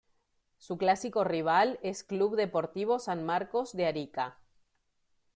[0.57, 4.35] Su clásico rival es Club Deportivo San Marcos de Arica.